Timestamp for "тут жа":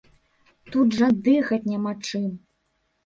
0.75-1.09